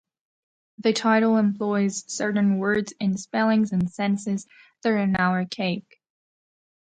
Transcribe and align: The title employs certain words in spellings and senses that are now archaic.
The 0.79 0.93
title 0.93 1.37
employs 1.37 2.11
certain 2.11 2.57
words 2.57 2.91
in 2.99 3.17
spellings 3.19 3.71
and 3.71 3.87
senses 3.87 4.47
that 4.81 4.89
are 4.93 5.05
now 5.05 5.33
archaic. 5.33 6.01